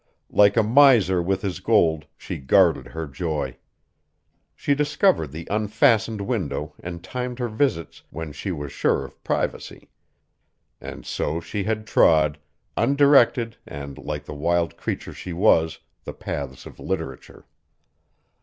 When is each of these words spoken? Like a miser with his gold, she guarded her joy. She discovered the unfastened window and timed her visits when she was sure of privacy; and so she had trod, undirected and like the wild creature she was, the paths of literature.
Like 0.31 0.57
a 0.57 0.63
miser 0.63 1.21
with 1.21 1.43
his 1.43 1.59
gold, 1.59 2.07
she 2.17 2.39
guarded 2.39 2.87
her 2.87 3.05
joy. 3.05 3.57
She 4.55 4.73
discovered 4.73 5.31
the 5.31 5.47
unfastened 5.51 6.21
window 6.21 6.73
and 6.81 7.03
timed 7.03 7.37
her 7.37 7.47
visits 7.47 8.01
when 8.09 8.31
she 8.31 8.51
was 8.51 8.71
sure 8.71 9.05
of 9.05 9.23
privacy; 9.23 9.91
and 10.81 11.05
so 11.05 11.39
she 11.39 11.65
had 11.65 11.85
trod, 11.85 12.39
undirected 12.75 13.57
and 13.67 13.99
like 13.99 14.25
the 14.25 14.33
wild 14.33 14.75
creature 14.75 15.13
she 15.13 15.33
was, 15.33 15.77
the 16.03 16.13
paths 16.13 16.65
of 16.65 16.79
literature. 16.79 17.45